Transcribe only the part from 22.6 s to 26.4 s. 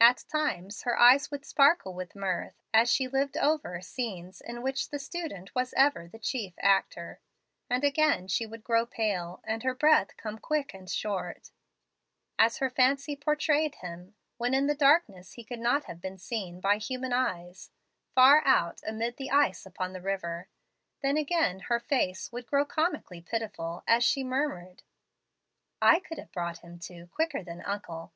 comically pitiful, as she murmured: "I could have